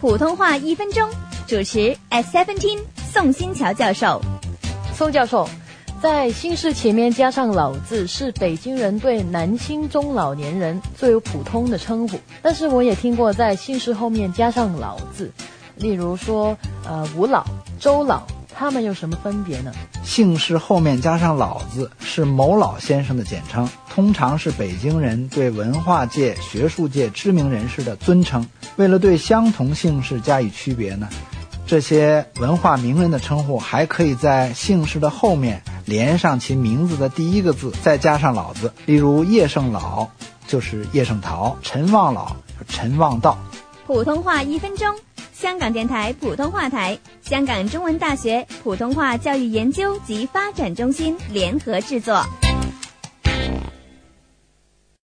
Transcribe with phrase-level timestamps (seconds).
[0.00, 1.10] 普通话一分钟，
[1.48, 2.78] 主持 S Seventeen
[3.12, 4.22] 宋新桥教授。
[4.94, 5.48] 宋教授，
[6.00, 12.20] 在姓氏前面加上“老”字，是北京人对男性中老年人最为普通的称呼。
[12.40, 15.32] 但是我也听过在姓氏后面加上“老”字，
[15.74, 16.56] 例如说，
[16.86, 17.44] 呃，吴老、
[17.80, 18.22] 周老，
[18.54, 19.72] 他们有什么分别呢？
[20.04, 23.68] 姓氏后面加上“老”字是某老先生的简称，
[23.98, 28.46] 通常是北京人对文化界、学术界知名人士的尊称。
[28.76, 31.08] 为了对相同姓氏加以区别呢，
[31.66, 38.72] 这些文化名人的称呼还可以在姓氏的后面连上其名字的第一个字，再加上“老”字。
[38.86, 40.06] 例如叶圣老
[40.46, 42.36] 就是叶圣陶，陈望老
[42.68, 43.36] 陈望道。
[43.84, 44.94] 普通话一分钟，
[45.32, 52.24] 香港电台普通话台、香港中文大学普通话教育研究及发展中心联合制作。